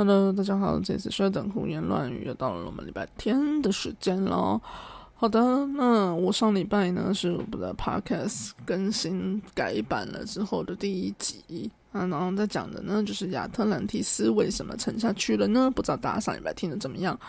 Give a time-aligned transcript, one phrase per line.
[0.00, 4.58] Hello，大家好，这次是等胡言乱语，又到了我们礼拜天的时间喽。
[5.14, 15.70] 好的，那我上礼拜呢是我们的 Podcast 更新改版了之后的第一集啊，然后在讲的呢就是亚特兰蒂斯为什么沉下去了呢？
[15.70, 17.20] 不知道大家上礼拜听的怎么样？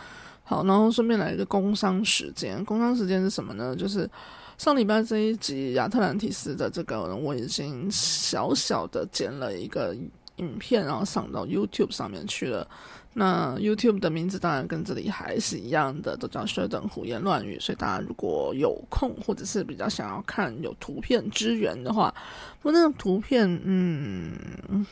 [0.45, 3.75] 好，然后顺便来一个工商时间，工商时间是什么呢？
[3.75, 4.09] 就是
[4.57, 9.93] 上礼拜这一集亚特兰蒂斯的这个，我已经小小的剪了一个。
[10.41, 12.67] 影片，然后上到 YouTube 上面去了。
[13.13, 17.59] 那 YouTube 的名字当然跟这里还是一样的，都叫“薛等胡言乱语”。
[17.61, 22.13] 所以大家如果有空，或者是比较想要看有图片支援的话，
[22.61, 24.31] 不过那个图片，嗯，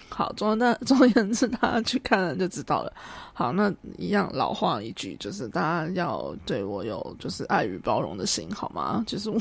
[0.09, 2.91] 好，总而 总而言之，大家去看了就知道了。
[3.39, 9.01] 好，那一样老话一句，就是大家要对我有就是爱与包容的心，好吗？
[9.07, 9.39] 就是我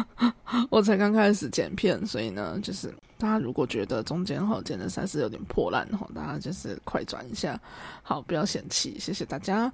[0.70, 7.60] 我才刚开始剪片，所以呢，就是大家如果觉得中间哈剪的实在是有点破烂哈，大家就是快转一下。
[8.02, 9.70] 好，不要嫌弃，谢谢大家。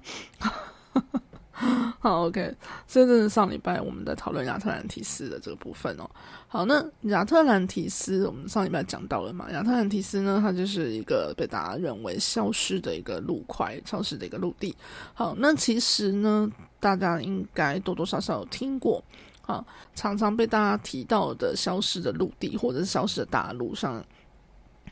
[1.99, 2.55] 好，OK，
[2.87, 6.09] 所以这是上礼拜我们在讨论亚特兰提斯的这个部分哦。
[6.47, 9.49] 好，那亚特兰提斯，我们上礼拜讲到了嘛？
[9.51, 14.75] 亚特兰提斯呢，它就是一个被大家认为消失的一个陆块，消失的一个陆地。
[15.13, 19.03] 好，那其实呢，大家应该多多少少有听过，
[19.45, 24.03] 啊，常常被大家提到的消失的陆地，或者是消失的大陆上。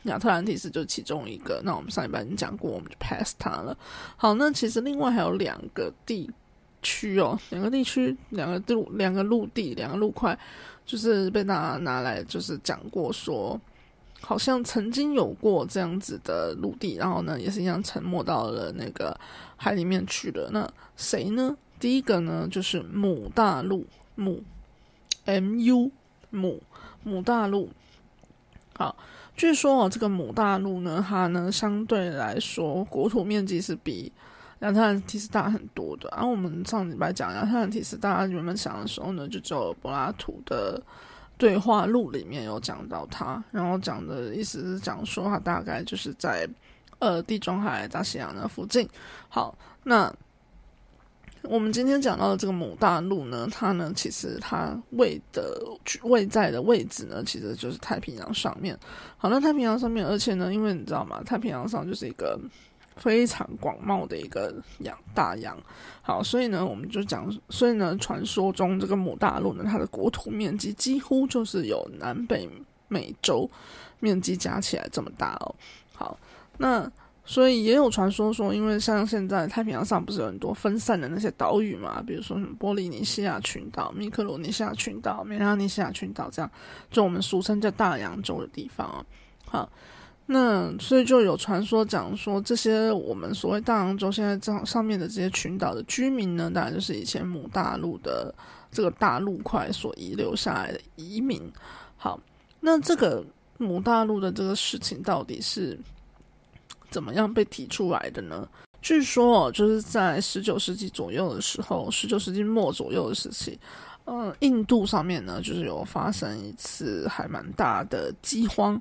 [0.06, 3.78] 亚特兰蒂斯就是其中一个，那我们上一班已经讲过，我们就 pass 它了。
[4.18, 6.28] 好，那其实另外还有两个地
[6.82, 10.38] 区哦，两个地区，两个陆，两个陆地，两个陆块，
[10.86, 13.60] 就是被大家拿来就是讲过，说
[14.20, 19.20] 好像曾经有过这样子的陆地，然后呢也是一样沉没到了那个
[19.56, 20.50] 海里面去了。
[20.52, 21.56] 那谁呢？
[21.80, 24.44] 第一个呢就是母大陆，母
[25.26, 25.92] M U
[26.30, 26.62] 母
[27.04, 27.70] 母大陆，
[28.74, 28.96] 好。
[29.34, 34.12] 据说哦，这个母大陆呢，它呢相对来说国土面积是比
[34.62, 36.10] 亚特兰蒂斯大很多的。
[36.14, 40.82] 然后我们上礼拜讲亚特兰蒂斯，大家原本想的时候呢，就只有柏拉图的
[41.38, 46.48] 对话录里面有讲到它，然后讲的意思是讲说它大概就是在
[47.00, 48.88] 呃地中海大西洋的附近。
[49.30, 50.12] 好，那。
[51.46, 55.60] 我们今天讲到的这个母大陆呢，它呢其实它位的
[56.04, 58.78] 位在的位置呢，其实就是太平洋上面。
[59.18, 61.20] 好，那太平洋上面，而且呢，因为你知道吗？
[61.26, 62.40] 太平洋上就是一个
[62.96, 65.58] 非常广袤的一个洋大洋。
[66.02, 72.50] 好，所以呢，我们就讲，所以呢，传说中这个母大陆呢，它的国土面积几乎就是有南北
[72.88, 73.50] 美洲
[74.00, 75.56] 面积加起来这么大哦。
[75.94, 76.18] 好，
[76.58, 76.92] 那。
[77.24, 86.52] 所以也有传说说，因为像现在太平洋上不是有很多分散的那些岛屿嘛，比如说什么波利尼西亚群岛、密克罗尼西亚群岛、美拉尼西亚群岛这样，
[86.90, 89.06] 就我们俗称叫大洋洲的地方啊。
[89.46, 89.70] 好，
[90.26, 98.34] 那所以就有传说讲说，这些我们所谓大洋洲现在这上面的这些群岛的居民呢，当然就是以前母大陆的
[98.72, 101.42] 这个大陆块所遗留下来的移民。
[101.98, 102.20] 好，
[102.60, 103.24] 那这个
[103.58, 105.78] 母大陆的这个事情到底是？
[106.90, 108.46] 怎么样被提出来的呢？
[108.82, 113.58] 据说，就是在十九世纪左右的时候，十九世纪末左右的时期，
[114.04, 118.78] 嗯，印度上面呢，就是有发生一次还蛮大的饥荒。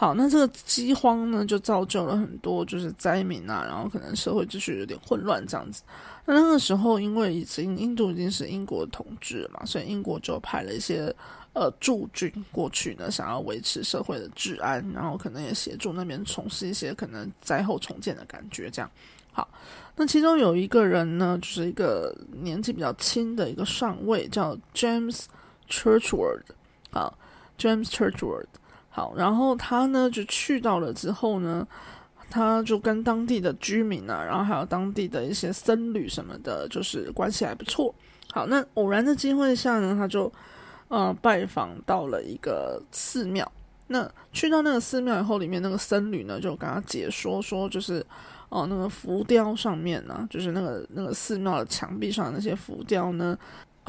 [0.00, 5.82] 好，那这个饥荒呢，就造就了很多就是灾民啊，然后可能社会秩序有点混乱这样子。
[6.24, 11.14] 那那个时候，因为已经印度已经是英国统治嘛，所以英国就派了一些。
[11.52, 18.70] 呃，驻军过去呢，想要维持社会的治安，然后可能也协助那边从事一些可能灾后重建的感觉。
[18.70, 18.88] 这样，
[19.32, 19.48] 好，
[19.96, 25.24] 那其中有一个人呢，就是一个年纪比较轻的一个上尉，叫 James
[25.68, 26.42] Churchward。
[26.92, 27.18] 好
[27.58, 28.46] ，James Churchward。
[28.90, 31.66] 好，然后他呢就去到了之后呢，
[32.28, 37.94] 他就跟当地的居民啊，然后还有当地的一些僧侣什么的，就是关系还不错。
[38.32, 40.30] 好，那偶然的机会下呢，他就。
[40.90, 43.48] 呃，拜访到了一个寺庙。
[43.86, 48.04] 那去到那个寺庙以后，里面那个僧侣呢，就跟他解说说，就是
[48.48, 53.38] 哦，那个浮雕上面呢，就是那个那个寺庙的墙壁上那些浮雕呢，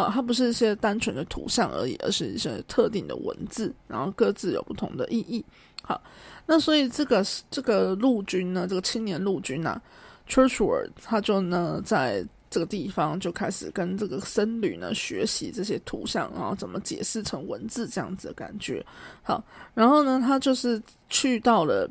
[0.04, 5.44] 呃，它不是一些单纯的图像而已，而是一些特定的文字，然后各自有不同的意义。
[5.84, 6.02] 好，
[6.46, 9.82] 那所以这个这个陆军呢，这个青年陆军啊
[10.28, 12.26] ，Churchward，他就呢在。
[12.54, 18.86] 这个地方就开始跟这个僧侣呢学习这些图像，然后怎么解释成文字这样子的感觉。
[19.24, 19.42] 好，
[19.74, 21.90] 然后呢，他就是去到了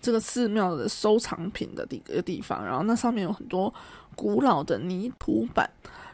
[0.00, 3.74] 这个寺庙的收藏品的一个地方，然后那上面有很多
[4.14, 5.68] 古老的泥土板，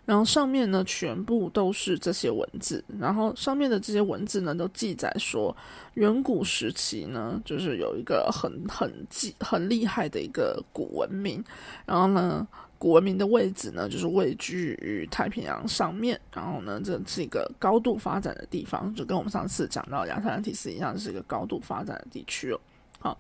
[0.05, 5.57] 然后上面呢全部都是这些文字，然后上面的这些文字呢都记载说，
[5.95, 11.43] 远古时期呢就是有一个很很记很厉害的一个古文明，
[11.87, 12.47] 然后呢。
[12.77, 16.21] 古文明的位置呢，就是位居于太平洋上面。
[16.35, 22.61] 然后呢，这是一个高度发展的地方，就跟我们上次讲到亚特兰蒂斯一样，是一个高度发展的地区哦。
[22.99, 23.19] 好，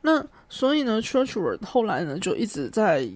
[0.00, 3.08] 那所以呢，Churchward 后来呢，就一直在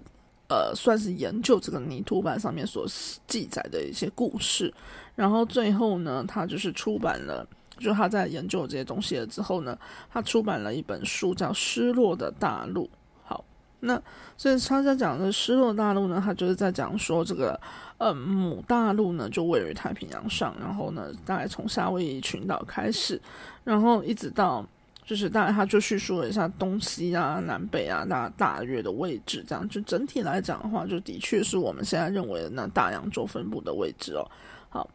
[0.49, 2.87] 呃，算是研究这个泥土板上面所
[3.27, 4.73] 记载的一些故事。
[5.15, 7.47] 然后最后呢，他就是出版了，
[7.79, 9.79] 就他在研究这些东西了之后呢，
[10.11, 12.85] 他出版了一本书，叫《失落的大陆》。
[13.25, 13.45] 好
[13.81, 14.01] 那
[14.37, 17.61] 所以他在讲的失落大陆呢，他就是在讲说这个，
[17.99, 23.21] 呃，母大陆呢就位于太平洋上，然后呢，大概从夏威夷群岛开始，
[23.65, 24.65] 然后一直到
[25.09, 34.31] 就是大概他就叙述了一下东西啊、南北啊大大约的位置，这样就整体来讲的话，就的确是我们现在认为的那大洋洲分布的位置哦。
[34.69, 34.87] 好，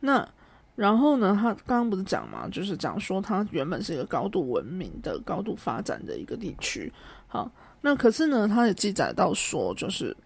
[0.00, 0.28] 那
[0.76, 6.92] 然后呢，他刚刚不是讲嘛，就是讲说它原本是一个高度文明的、高度发展的一个地区，
[7.26, 7.50] 好。
[7.84, 10.16] 那可是呢，他也记载到说，就是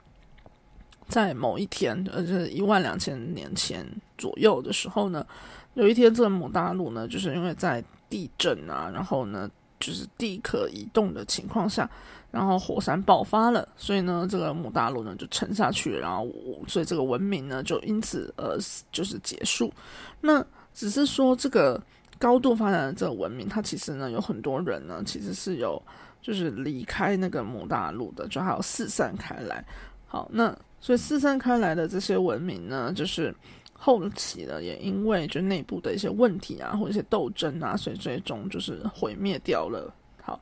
[1.08, 3.86] 在某一天，呃，就是一万两千年前
[4.18, 5.26] 左右的时候呢，
[5.72, 11.88] 有一天这个母大陆呢，就是因为在地震啊，然后呢，就是地壳移动的情况下，
[12.30, 16.28] 然后火山爆发了，所以呢，这个母大陆呢就沉下去，然后
[16.66, 18.58] 所以这个文明呢就因此而
[18.92, 19.72] 就是结束。
[20.20, 21.82] 那只是说这个
[22.18, 25.80] 高度发展的这个文明，它其实呢有很多人呢其实是有。
[26.22, 29.64] 就是离开那个母大陆的，就还有四散开来。
[30.08, 33.32] 好，那所以四散开来的这些文明呢，就是
[33.78, 39.92] 后期的也因为就内部的一些问题啊，或者一些斗争啊，所以最终就是毁灭掉了。
[40.22, 40.40] 好，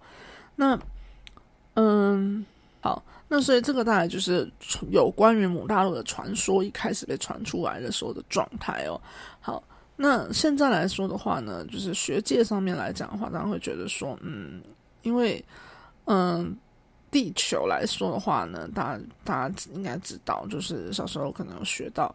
[0.57, 0.79] 那
[1.75, 2.45] 嗯，
[2.81, 4.51] 好，那所以这个大概就是
[4.91, 9.01] 有关于母大陆的传说一开始被传出来的时候的状态哦。
[9.41, 9.63] 好，
[9.97, 14.63] 那现在来说的话呢，就是学界上面来讲的话，大家会觉得说，嗯，
[15.03, 15.45] 因为
[16.05, 16.57] 嗯，
[17.11, 22.15] 地球来说的话呢，大家大家应该知道，就是小时候可能有学到，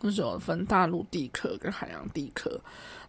[0.00, 2.60] 就是有分大陆地壳跟海洋地壳。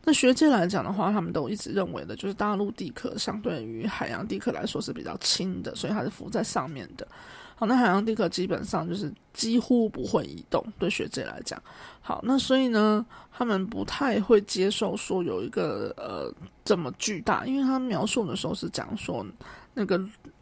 [0.04, 7.08] 那学界来讲的话，他们都一直认为的，就是大陆地壳相对于海洋地壳来说是比较轻的，所以它是浮在上面的。
[7.56, 11.62] 好，那海洋地壳基本上就是几乎不会移动，对学界来讲。
[12.02, 16.34] 好，那所以呢，他们不太会接受说有一个呃
[16.66, 19.26] 这么巨大，因为他描述的时候是讲说。
[19.74, 19.98] 那个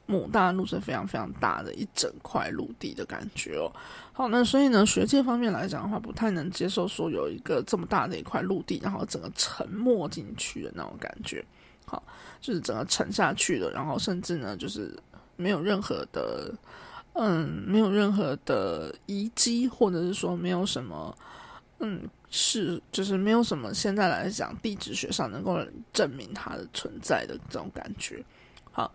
[0.09, 3.71] 母大陆是非常非常大的一整块陆地的感觉哦。
[4.11, 11.45] 好，那所以呢，学界方面来讲的话，不太能接受说有一个这么大的一块陆地，然后整个沉没进去的那种感觉。
[11.85, 12.01] 好，
[12.41, 14.97] 就是整个沉下去的，然后甚至呢，就是
[15.35, 16.51] 没有任何的，
[17.13, 21.15] 嗯，没有任何的遗迹，或者是说没有什么，
[21.79, 22.01] 嗯，
[22.31, 25.59] 是就是没有什么现在来讲地质学上能够
[25.93, 28.23] 证明它的存在的这种感觉。
[28.71, 28.91] 好，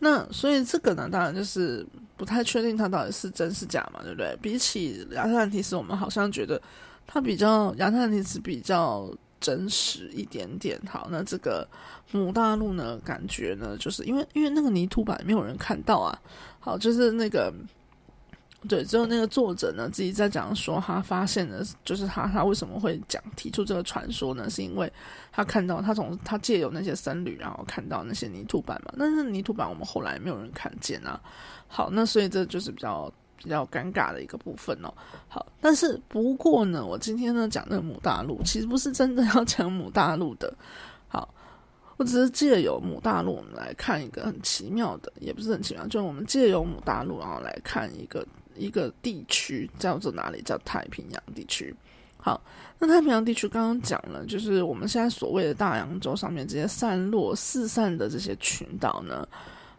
[0.00, 1.86] 那所以这个呢，当然就是
[2.16, 4.36] 不太确定它到底是真是假嘛，对不对？
[4.40, 6.60] 比起亚特兰蒂斯，我们好像觉得
[7.06, 9.10] 它比较亚特兰蒂斯比较
[9.40, 10.80] 真实一点点。
[10.88, 11.68] 好，那这个
[12.12, 16.18] 母大陆呢，感觉呢，就是因为因为那个泥土板没有人看到啊。
[16.60, 17.52] 好，就是那个。
[18.66, 24.50] 对，只有那个作者呢自己在讲说，他发现的，就是他他为什么会讲提出这个传说呢？
[24.50, 24.92] 是因为
[25.30, 28.92] 他看到他从他借由那些僧侣，然后看到那些泥土板嘛。
[28.98, 31.20] 但是泥土板我们后来没有人看见啊。
[31.68, 34.92] 好，那所以这就是比较比较尴尬的一个部分哦。
[35.28, 40.52] 好，但是不过呢，我今天呢讲那个母大陆，其实不是真的要讲母大陆的。
[41.06, 41.32] 好，
[41.96, 48.26] 我只是借由母大陆，我们来看一个很奇妙的，也不是很奇妙，就是我们借由母大陆，然后来看一个。
[48.58, 50.42] 一个地区叫做哪里？
[50.42, 51.74] 叫太平洋地区。
[52.16, 52.40] 好，
[52.78, 59.26] 那太平洋地区刚刚讲了，就是我们现在所谓的大洋洲上面这些散落四散的这些群岛呢。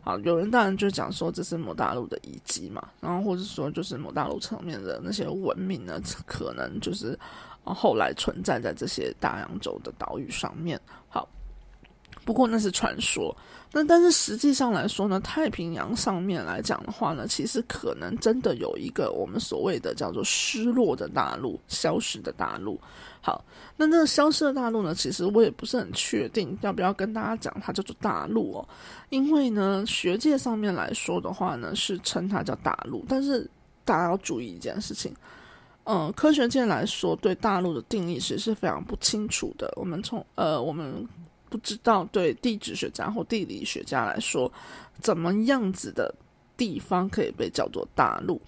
[0.01, 7.19] 好，有人当然就讲说这是某大陆的遗迹嘛，然后或者说就是某大陆层面的那些文明呢，可能就是
[7.63, 10.79] 后来存在在这些大洋洲的岛屿上面。
[11.09, 11.27] 好，
[12.23, 13.35] 不过那是传说。
[13.71, 22.79] 那但是实际上来说呢，太平洋上面来讲的话呢，其实可能真的有一个我们所谓的叫做失落的大陆、消失的大陆。
[23.21, 23.45] 好，
[23.77, 28.67] 那这个消失的大陆呢，其实我也不是很确定要不要跟大家讲它叫做大陆哦，
[29.09, 33.47] 因为呢，学界上面来说的话呢，是称它叫大陆，但是
[33.85, 35.13] 大家要注意一件事情，
[35.83, 39.71] 嗯，科学界来说对大陆的定义其实是非常不清楚的。
[39.75, 41.07] 我们从呃，我们。
[41.49, 44.51] 不知道对地质学家或地理学家来说，
[45.01, 46.13] 怎么样子的
[46.55, 48.39] 地方可以被叫做大陆？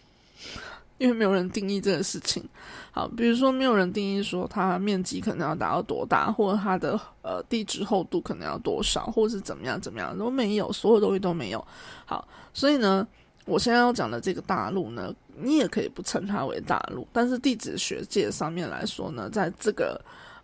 [0.98, 2.44] 因为没有人定义这个事情。
[2.92, 11.66] 好，比如说没有人定义说它面积可能要达到多大，或者它的呃地质厚度可能要多少，或者是怎么样怎么样都没有，所有东西都没有。
[12.06, 13.08] 好，所以呢，
[13.46, 20.00] 我现在要讲的这个大陆呢，你也可以不称它为大陆，但是地质学界上面来说呢，在这个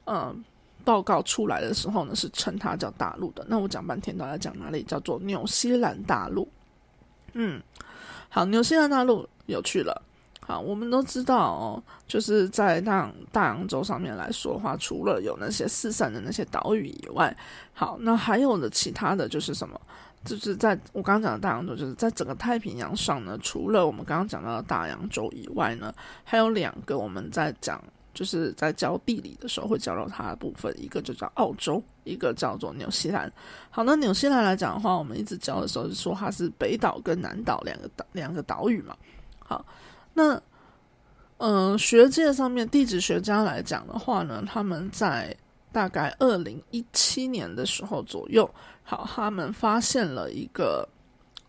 [0.05, 0.43] 嗯
[0.87, 3.45] 报告出来的时候呢，是称它叫大陆的。
[3.49, 4.81] 那我讲半天都在讲哪里？
[4.83, 6.47] 叫做纽西兰大陆。
[7.33, 7.61] 嗯，
[8.29, 10.01] 好，纽西兰大陆有趣了。
[10.39, 17.35] 好，我们都知道哦，就是在大洋大洋洲上面来说的话，除了有那些四散的那些岛屿以外，
[17.73, 19.77] 好，那还有的其他的就是什么？
[20.23, 27.83] 就是在我刚刚讲的大洋洲，就是在整个太平洋上呢，除了我们刚刚讲到的大洋洲以外呢，还有两个我们在讲，
[28.17, 33.31] 就是在教地理的时候会教到它的部分，一个就叫澳洲，一个叫做纽西兰。
[33.69, 38.97] 好，那纽西兰来讲的话，我们一直教的时候是说它是北岛跟南岛两个岛两个岛屿嘛。
[39.37, 39.63] 好。
[40.15, 40.41] 那，
[41.37, 45.37] 嗯，学界上面地质学家来讲的话呢，他们在
[45.71, 48.49] 大概二零一七年的时候左右，
[48.81, 50.89] 好，他们发现了一个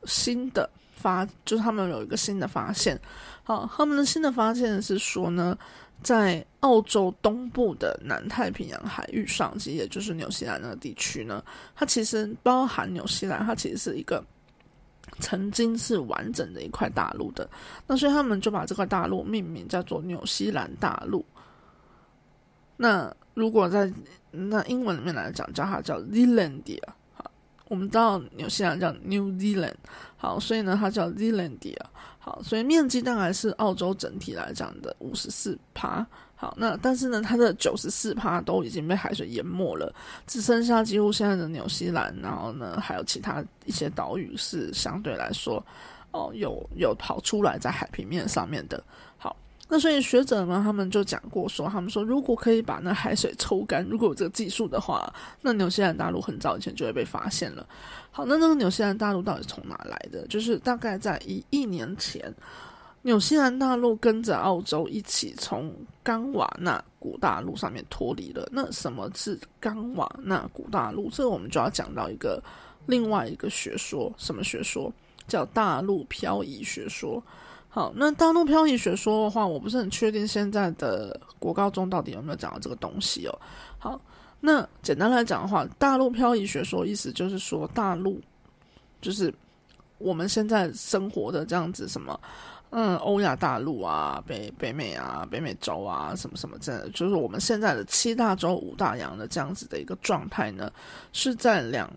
[0.05, 3.01] 新的发，就是他们有一个新的发现，
[3.43, 5.57] 好，他们的新的发现是说呢，
[6.03, 11.43] 在澳洲东部的南太平洋海域上，其实也就是纽西兰那个地区呢，
[11.75, 14.25] 它其实包含纽西兰，它其实是一个。
[15.21, 17.49] 曾经是完整的一块大陆的，
[17.87, 21.25] 那所以他们就把这块大陆命名叫做纽西兰大陆。
[22.77, 23.91] 那如果在
[24.31, 26.83] 那英文里面来讲，叫它叫 Zealandia。
[27.15, 27.29] 好，
[27.69, 29.75] 我们知道纽西兰叫 New Zealand。
[30.19, 31.81] 好，所以呢，它叫 Zealandia。
[32.29, 36.07] 好，所以面积大概是澳洲整体来讲的五十四趴。
[36.37, 39.91] 好，那但是呢，它的九十四趴都已经被海水淹没了，
[40.27, 45.65] 只剩下几乎现在的纽西兰，然后呢，还有其他一些岛屿是相对来说，
[46.11, 48.85] 哦，有有跑出来在海平面上面的。
[49.71, 57.67] 那所以学者们他们就讲过说，他们说如果可以把那海水抽干，如果有这个技术的话，那纽西兰大陆很早以前就会被发现了。
[58.11, 60.27] 好，那那个纽西兰大陆到底从哪来的？
[60.27, 62.35] 就是大概在一亿年前。
[63.03, 65.73] 纽西兰大陆跟着澳洲一起从
[66.03, 68.49] 冈瓦纳古大陆上面脱离了。
[68.51, 71.09] 那什么是冈瓦纳古大陆？
[71.11, 72.43] 这个我们就要讲到一个
[72.87, 74.93] 另外一个学说，什么学说？
[75.29, 77.23] 叫大陆漂移学说。
[77.79, 83.39] 好，那大陆漂移学说的话，我不是很确定现在的国高中到底有没有讲到这个东西哦。
[83.79, 84.01] 好，
[84.41, 88.21] 那简单来讲的话，大陆漂移学说意思就是说，大陆
[89.01, 89.33] 就是
[89.99, 92.19] 我们现在生活的这样子什么。
[92.71, 100.69] 嗯，欧亚大陆啊，北北美啊，北美洲啊，什么什么，这，就是我们现在的七大洲五大洋的这样子的一个状态呢，
[101.13, 101.89] 是在两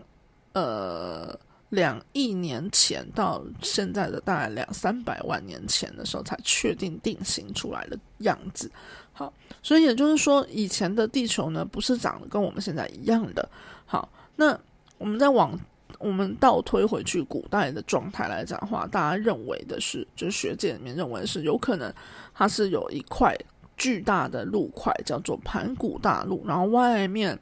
[0.54, 1.36] 呃
[1.72, 8.72] 两亿年前到现在的大概两三百万年前的时候才确定定型出来的样子。
[9.12, 13.50] 好，所以也就是说，以前的地球呢，不是长得跟我们现在一样的。
[13.86, 14.58] 好，那
[14.98, 15.60] 我们再往。
[16.00, 21.94] 我们倒推回去古代的状态来讲的话，大家认为的是，就是学界里面认为是有可能
[22.34, 23.38] 它是有一块
[23.78, 27.38] 巨大的陆块叫做盘古大陆，然后外面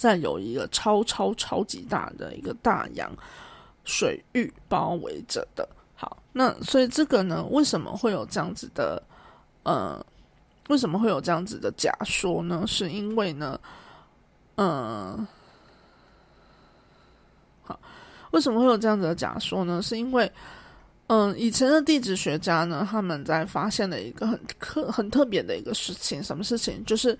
[0.00, 3.14] 再有一个超超超级大的一个大洋
[3.84, 5.68] 水域包围着的。
[5.94, 9.02] 好，那所以这个呢，为什么会有这样子的？
[9.64, 10.02] 呃，
[10.70, 12.64] 为什么会有这样子的假说呢？
[12.66, 13.60] 是因为呢，
[14.56, 15.26] 嗯。
[18.30, 19.82] 为什么会有这样子的假说呢？
[19.82, 20.30] 是因为，
[21.08, 26.84] 嗯，以前的地质学家呢，他们在发现了一个很特很特别的一个事情，什么事情？
[26.84, 27.18] 就是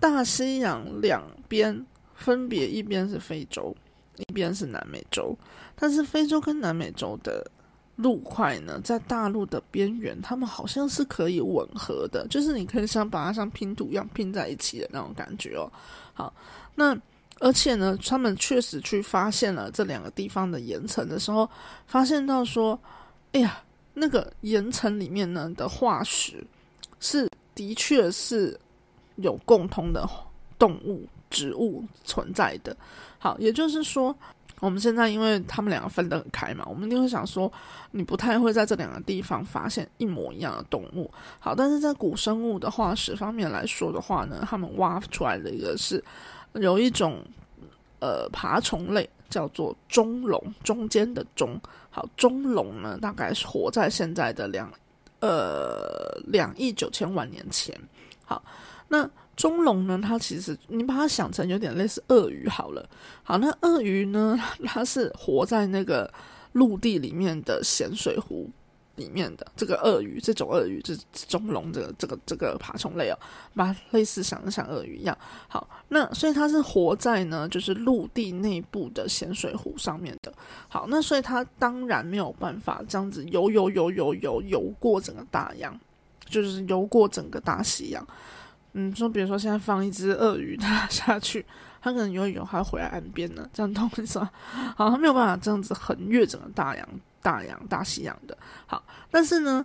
[0.00, 1.86] 大西洋两边
[2.20, 3.74] 分别一边是非洲，
[4.16, 5.36] 一边是南美洲，
[5.74, 7.44] 但是非洲跟南美洲的
[7.96, 15.72] 陆块呢，在大陆的边缘，他们好像是可以吻合的，就是你可以像把它像拼图一样拼在一起的那种感觉哦。
[16.14, 16.32] 好，
[16.74, 16.96] 那。
[17.42, 21.48] 而且呢，他们确实去发现了这两个地方的岩层的时候，
[21.86, 22.78] 发现到说，
[23.32, 23.62] 哎呀，
[23.94, 26.46] 那个岩层里面呢的化石
[26.98, 28.60] 是的确是
[29.16, 30.06] 有共通的
[30.58, 32.76] 动物、植物存在的。
[33.18, 34.14] 好，也就是说，
[34.58, 37.50] 我们现在因为他们两个分得很开嘛，我们一定会想说，
[37.92, 41.10] 你不太会在这两个地方发现一模一样的动物。
[41.38, 46.04] 好，但是在古生物的化石方面来说的话呢，他们挖出来的一个是。
[46.54, 47.22] 有一种
[48.00, 51.56] 呃爬虫类叫做中龙，中间的中。
[51.90, 54.68] 好，中龙呢，大概是活在现在的两
[55.20, 57.72] 呃两亿九千万年前。
[58.24, 58.42] 好，
[58.88, 59.08] 那
[59.40, 62.86] 中龙呢，它其实你把它想成有点类似鳄鱼好了。
[63.22, 66.12] 好，那鳄鱼呢， 它是活在那个
[66.52, 68.50] 陆地里面的咸水湖。
[68.96, 70.94] 里面的这个鳄鱼，这种鳄鱼，这
[71.26, 73.18] 中龙这个这个这个爬虫类哦，
[73.54, 75.16] 把类似想像鳄鱼一样。
[75.48, 80.30] 好，那所以它是活在呢，就是陆地内部的咸水湖上面的。
[80.68, 85.80] 好，那所以它当然没有办法这样子游游游游游游过整个大洋，
[86.26, 88.06] 就是游过整个大西洋。
[88.72, 91.44] 嗯，说比如说现在放一只鳄鱼它下去，
[91.80, 94.30] 它可能游一游还回来岸边呢，这样懂意思吗？
[94.76, 96.88] 好，它没有办法这样子横越整个大洋。
[97.22, 98.34] 大洋、大西洋的
[98.66, 99.62] 好，但是呢，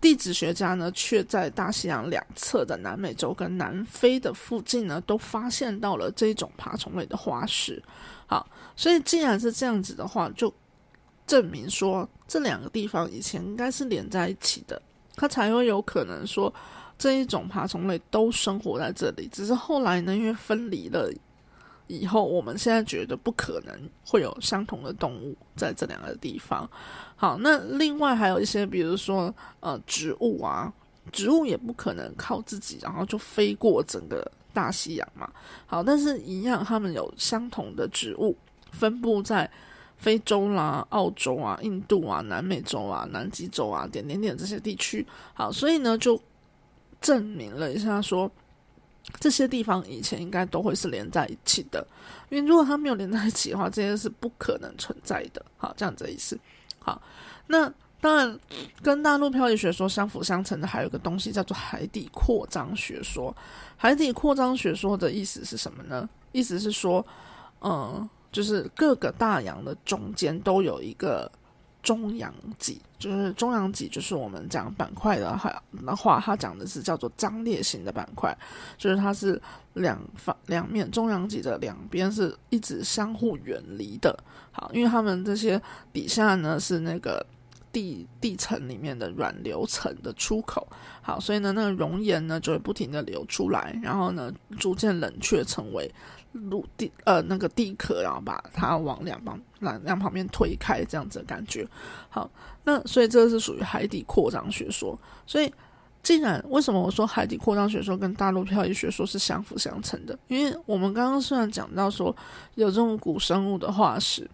[0.00, 7.82] 地质学家呢却在大西洋两侧的南美洲跟南非的附近呢，都发现到了这种爬虫类的化石。
[8.28, 10.54] 好，所以既然是这样子的话，就
[11.26, 14.80] 证明说这两个地方以前应该是连在一起的，
[15.16, 16.54] 它才会有可能说
[17.02, 21.12] 这一种爬虫类都生活在这里，只是后来呢，因为分离了。
[21.88, 26.70] 以后我们现在觉得不可能会有相同的动物在这两个地方。
[27.16, 30.72] 好，那另外还有一些，比如说呃植物啊，
[31.10, 35.28] 植物也不可能靠自己，然后就飞过整个大西洋嘛。
[35.66, 38.36] 好，但是一样，它们有相同的植物
[38.70, 39.50] 分布在
[39.96, 45.04] 非洲啦、澳洲啊、印度啊、南美洲啊、南极洲啊点点点这些地区。
[45.34, 46.18] 好，所以呢就
[47.02, 48.30] 证明了一下说。
[49.18, 51.84] 这些地方以前应该都会是连在一起的，
[52.30, 55.44] 因为如果它没有连在一起的话，这些是不可能存在的。
[55.56, 56.38] 好，这样子意思。
[56.78, 57.02] 好，
[57.48, 58.38] 那当然
[58.80, 63.36] 跟大陆漂移学说相辅相成的还有个东西叫做海底扩张学说。
[63.76, 66.08] 海底扩张学说的意思是什么呢？
[66.30, 67.04] 意思是说，
[67.60, 71.30] 嗯，就是各个大洋的中间都有一个。
[71.82, 78.36] 中央脊就是中央脊，就是我们讲板块的话，的话，它讲的是叫做张裂型的板块，
[78.78, 79.40] 就是它是
[79.74, 84.16] 两方两面中央脊的两边是一直相互远离的。
[84.52, 85.60] 好，因为它们这些
[85.92, 87.26] 底下呢是那个
[87.72, 90.64] 地地层里面的软流层的出口，
[91.00, 95.92] 好，所以呢那个熔岩呢就会不停的流出来，然后呢逐渐冷却成为。
[96.32, 101.68] 陆地呃那个地壳，然后把它往两旁两两旁边推开，这样子的感觉。
[102.08, 102.30] 好，
[102.64, 104.98] 那所以这个是属于海底扩张学说。
[105.26, 105.52] 所以，
[106.02, 110.18] 既然为什么我说海底扩张学说跟大陆漂移学说是相辅相成的？
[110.28, 112.16] 因为我们刚刚虽然讲到说
[112.54, 114.26] 有这种古生物的化石，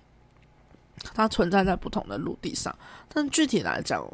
[1.13, 2.73] 它存在在不同的陆地上，
[3.13, 4.07] 但具体来讲，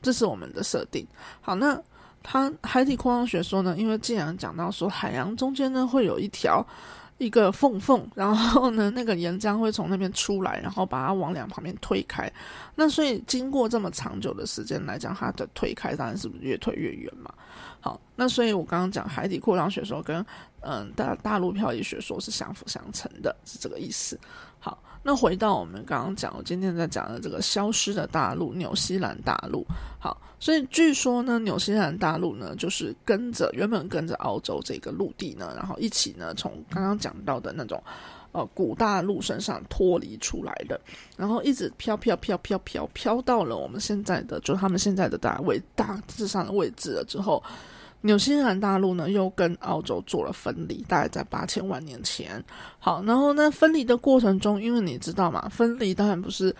[0.00, 1.06] 这是我们的设定。
[1.42, 1.78] 好，那
[2.22, 3.76] 它海底扩张学说呢？
[3.76, 6.66] 因为既然讲到说海洋中间呢会有一条。
[7.18, 12.30] 一个缝缝，然后呢，那个岩浆会从那边出来，然后把它往两旁边推开。
[12.76, 17.32] 那所以经过这么长久的时间来讲，它的推开当然是不是越推越远嘛？
[17.80, 20.24] 好，那所以我刚刚讲海底扩张学说跟
[20.60, 24.18] 嗯大大陆漂移学说是相辅相成的，是这个意思。
[24.58, 24.78] 好。
[25.00, 29.64] 那回到我们刚刚讲，我今天在讲的这个消失的大陆——纽西兰大陆。
[29.98, 37.82] 好，所以据说呢，纽西兰大陆呢，就是跟着原本跟着澳洲这个陆地呢，然后一起呢，从刚刚讲到的那种
[38.32, 40.78] 呃古大陆身上脱离出来的，
[41.16, 47.42] 然后一直飘飘飘飘飘飘到了我们现在的，就是他们现在的大位大致上的位置了之后。
[48.02, 52.42] 纽西兰大陆呢，又跟澳洲做了分离，大概在八千万年前。
[52.78, 56.54] 好，然后呢，分离的过程中，因为你知道嘛，分离当然不是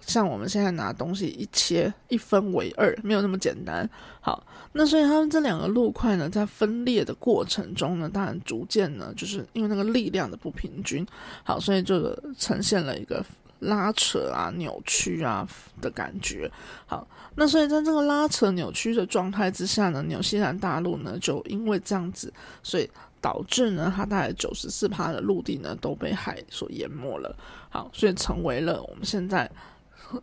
[0.00, 3.88] 像我们现在拿东西一切一分为二，没有那么简单。
[4.20, 11.06] 好，那所以他们这两个陆块呢，在分裂的过程中呢，当然逐渐呢，就是因为那个力量的不平均，
[11.42, 13.24] 好，所以就呈现了一个。
[13.62, 15.46] 拉扯啊，扭曲啊
[15.80, 16.50] 的感觉。
[16.86, 22.88] 好，那所以在这个拉扯、扭曲的状态之下呢，纽西兰大陆呢就因为这样子，所以
[23.20, 27.34] 导致呢它大概九十四趴的陆地呢都被海所淹没了。
[27.70, 29.50] 好，所以成为了我们现在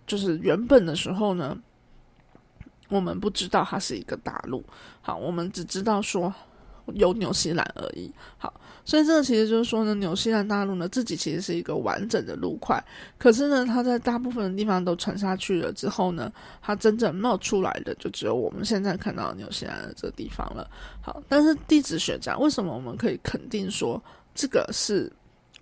[0.05, 1.57] 就是原本的时候呢，
[2.89, 4.63] 我们不知道它是一个大陆。
[5.01, 6.33] 好，我们只知道说。
[6.93, 8.11] 有纽西兰而已。
[8.37, 8.53] 好，
[8.85, 12.83] 所以这个其实就是说呢，纽西兰大陆呢自己其实是一个完整的陆块，
[13.17, 20.69] 可是呢，它在大部分的地方都沉下去了之后呢，它真正冒出来的就只有我们现在看到纽西兰的这个地方了。
[21.01, 24.01] 好，但是地质学家为什么我们可以肯定说
[24.33, 25.11] 这个是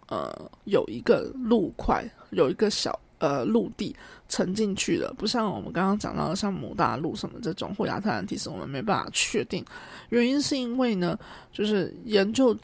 [0.09, 0.31] 呃
[0.65, 2.99] 有一个陆块，有一个小。
[3.19, 3.95] 呃，陆地
[4.29, 9.65] 沉进去了，不像我们刚刚讲到的，像母大陆什么这种或亚特兰蒂斯，我们没办法确定。
[10.09, 11.17] 原因是因为呢，
[11.51, 12.55] 就是研究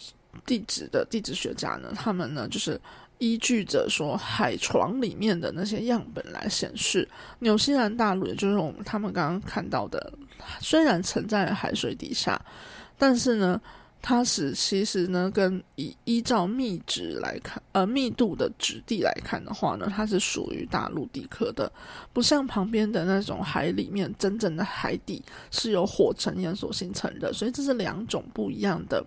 [0.46, 2.80] 地质的地质学家呢，他们呢就是
[3.18, 7.08] 依据着说海床里面的那些样本来显示，
[7.40, 10.14] 纽西兰大陆，也就是我们他们刚刚看到的，
[10.60, 12.40] 虽然沉在海水底下，
[12.98, 13.60] 但是呢，
[14.06, 21.72] 它是其实呢，跟依依照密值来看，呃，密度的质地来看的话呢，它是属于大陆地壳的，
[22.12, 29.02] 不像旁边的那种海里面真正的海底是由火成岩所形成的，所以这是两种不一样的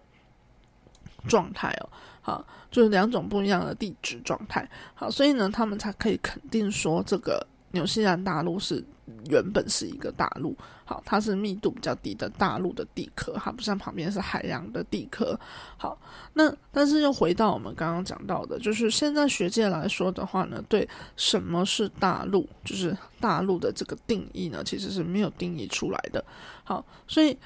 [1.28, 1.88] 状态哦。
[2.22, 4.66] 好，就是两种不一样的地质状态。
[4.94, 8.85] 好，所以呢，他们才可以肯定说，这个纽西兰大陆是
[9.29, 10.57] 原本是一个大陆。
[10.85, 15.38] 好，它是密度比较低的大陆的地壳，它不像旁边是海洋的地壳。
[15.76, 15.98] 好，
[16.35, 26.24] 那但是又回到我们刚刚讲到的，就是现在学界来说的话呢，对什么是大陆，就是大陆的这个定义呢，其实是没有定义出来的。
[26.62, 27.37] 好，所以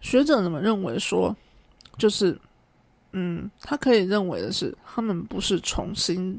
[0.00, 1.34] 学者怎么认为说，
[1.96, 2.38] 就是。
[3.16, 6.36] 嗯，他可以认为的是，他们不是重新，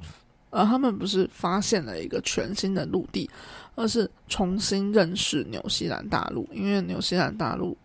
[0.55, 3.29] 而，他们不是发现了一个全新的陆地，
[3.75, 6.47] 而是重新认识纽西兰大陆。
[6.53, 7.77] 因为纽西兰大陆，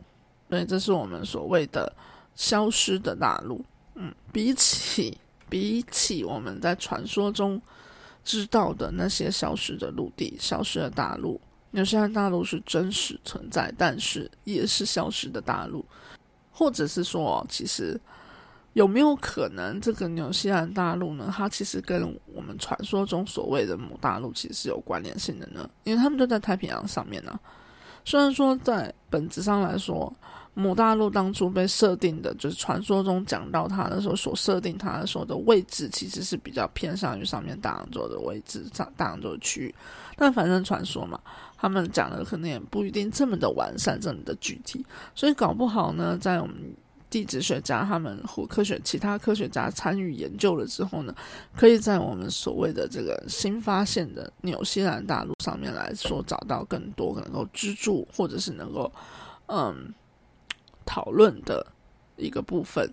[0.48, 1.92] 对，这是我们所谓的
[2.37, 3.61] 消失的大陆。
[3.96, 7.61] 嗯，比起比起我们在传说中
[8.24, 11.40] 知道的那些消失的陆地、消失的大陆，
[11.72, 15.85] 纽西兰大陆是真实存在，但是也是消失的大陆，
[16.52, 18.00] 或者是说，其实。
[18.74, 21.33] 有没有可能这个纽西兰大陆呢？
[21.37, 25.68] 它其实跟我们传说中所谓的母大陆其实是有关联性的呢？
[25.83, 27.38] 因为他们都在太平洋上面呢。
[28.04, 30.12] 虽然说在本质上来说，
[30.54, 39.74] 母大陆当初被设定的，就是传说中讲到它的时候所设定它的时候的位置，其实是比较偏向于上面大洋洲的位置，上大洋洲区域。
[40.16, 41.18] 但反正传说嘛，
[41.59, 46.54] 他们讲的可能也不一定这么的完善，这么的具体，所以搞不好呢，在我们。
[47.11, 51.14] 地质学家他们或科学其他科学家参与研究了之后呢，
[51.57, 58.90] 可以在我们所谓的这个新发现的纽西兰大陆上面来说找到更多能够居住或者是能够
[59.46, 59.92] 嗯
[60.87, 61.66] 讨论的
[62.20, 62.88] 一个部分。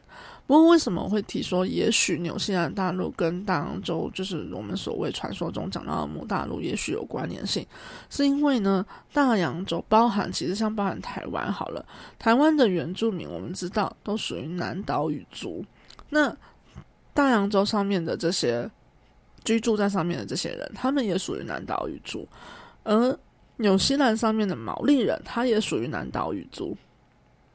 [0.48, 7.68] 不过，为什么会提说，也许纽西兰大陆跟大洋洲，就是我们所谓传说中讲到的母大陆，也许有关联性？
[8.10, 11.86] 是因为呢，大洋洲包含，其实像包含台湾好了，
[12.18, 15.66] 台湾的原住民，我们知道都属于南岛语族。
[16.10, 16.34] 那
[17.14, 18.72] 大洋洲上面的这些
[19.44, 22.26] 居住在上面的这些人，他们也属于南岛语族。
[22.84, 23.20] 而
[23.58, 26.78] 纽西兰上面的毛利人，他也属于南岛语族。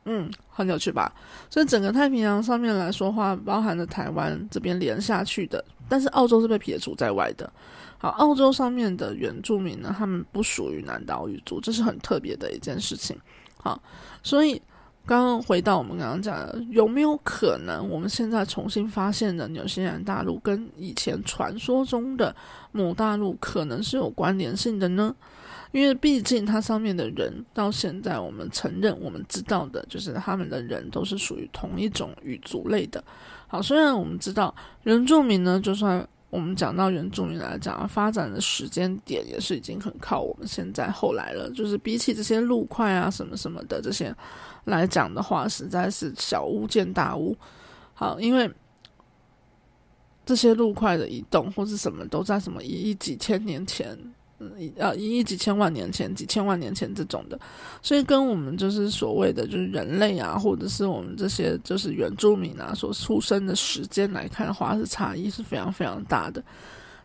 [0.05, 1.13] 嗯，很有趣吧？
[1.49, 7.51] 所以整个太平洋上面来说话，包含了台湾这边连下去的，但是澳洲是被撇除在外的。
[7.99, 13.17] 好，澳洲上面的原住民呢，他们不属于南岛语族，这是很特别的一件事情。
[13.57, 13.81] 好，
[14.25, 14.61] 所以
[15.07, 22.35] 刚刚回到我们刚刚讲的，有没有可能我们现在重新发现的纽西兰大陆，跟以前传说中的
[22.73, 25.15] 母大陆可能是有关联性的呢？
[25.73, 33.03] 因为毕竟它上面的人到现在，我们承认我们知道的，就是他们的人都是属于同一种语族类的。
[33.49, 34.55] 好，虽然我们知道
[34.85, 41.51] 原住民呢，就算我们讲到原住民来讲，发展的时间点也是已经很靠我们现在后来了。
[41.53, 44.15] 就是比起这些陆块啊什么什么的这些
[44.65, 47.37] 来讲的话，实在是小巫见大巫。
[47.95, 48.51] 好，因为
[50.27, 53.99] 这些陆块的移动或是什么都在什么一亿几千年前。
[54.77, 57.39] 呃一亿几千万年前，几千万年前这种的，
[57.83, 66.43] 所以跟我们就是所谓的就是人类啊，或者是我们这些就是原住民啊所出生的时间来看的话，是差异是非常非常大的。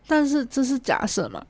[0.08, 1.45] 但是这是假设嘛？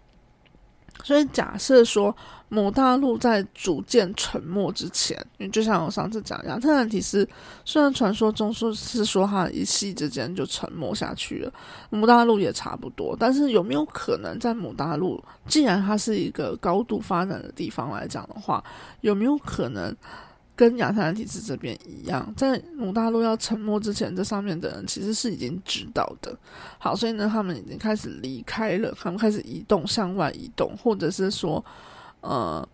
[1.04, 2.16] 所以假设说，
[2.50, 7.28] 某大陆在逐渐沉没之前，因为就像我上次讲，亚特兰提斯
[7.64, 11.54] 虽然传说中说是说它一夕之间就沉没下去了，
[11.90, 13.16] 母大陆也差不多。
[13.20, 18.64] 但是有没有可能在母大陆，既然它是一个高度发展的地方来讲的话，
[19.02, 19.96] 有没有可能？
[20.58, 26.38] 跟亚特兰蒂斯这边一样，在母大陆要沉没之前，这上面的人其实是已经知道的。
[26.78, 31.63] 好，所以呢，他们已经开始离开了，他们开始移动，向外移动，或者是说，
[32.20, 32.67] 呃。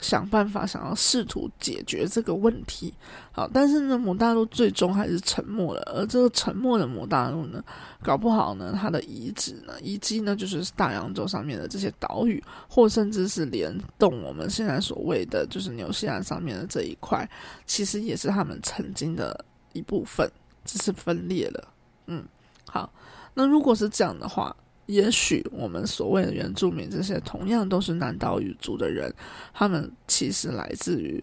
[0.00, 2.92] 想办法，想要试图解决这个问题。
[3.32, 5.82] 好，但是呢，母大陆最终还是沉默了。
[5.94, 7.62] 而这个沉默的母大陆呢，
[8.02, 17.28] 搞不好呢，它的遗址呢，遗迹呢，就是大洋洲上面的这些岛屿，或甚至是联动我们现在所谓的就是纽西兰上面的这一块，
[17.66, 20.30] 其实也是他们曾经的一部分，
[20.64, 21.68] 只是分裂了。
[22.06, 22.24] 嗯，
[22.66, 22.92] 好，
[23.34, 24.54] 那如果是这样的话。
[24.90, 29.12] 也许我们所谓的原住民，这些同样都是南岛语族的人，
[29.54, 31.22] 他们其实来自于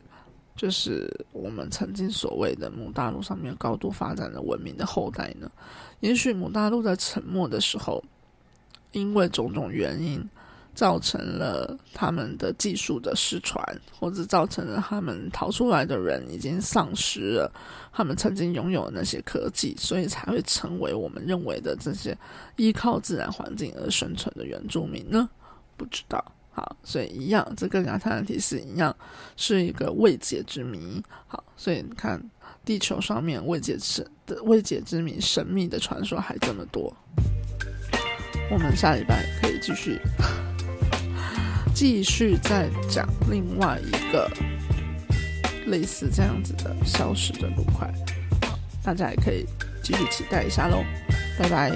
[0.55, 5.51] 就是我们曾经所谓的母大陆上面高度发展的文明的后代呢。
[5.99, 8.01] 也许母大陆在沉没的时候，
[8.93, 10.23] 因为种种原因，
[10.77, 13.59] 造成了他们的技术的失传，
[13.99, 17.51] 或者造成了他们逃出来的人已经丧失了
[17.91, 22.15] 他们曾经拥有那些科技，所以才会成为我们认为的这些
[22.57, 25.27] 依靠自然环境而生存的原住民呢？
[25.75, 26.23] 不知道。
[26.51, 28.95] 好，所以一样，这跟亚特兰提斯一样，
[29.35, 31.03] 是一个未解之谜。
[31.25, 32.21] 好，所以你看，
[32.63, 36.95] 地球上面未解之的未解之谜、神秘的传说还这么多。
[38.51, 39.99] 我们下礼拜可以继续，
[41.79, 44.27] 继续再讲另外一个
[45.67, 47.87] 类似这样子的消失的路块。
[48.47, 49.45] 好，大家也可以
[49.83, 50.83] 继续期待一下喽。
[51.37, 51.71] 拜拜。